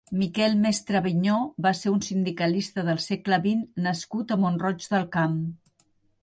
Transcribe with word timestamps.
Miquel 0.19 0.53
Mestre 0.61 0.95
Avinyó 0.99 1.35
va 1.65 1.73
ser 1.79 1.91
un 1.97 2.01
sindicalista 2.07 2.85
del 2.87 3.03
segle 3.09 3.39
vint 3.45 3.61
nascut 3.89 4.35
a 4.37 4.41
Mont-roig 4.47 4.89
del 4.95 5.07
Camp. 5.19 5.39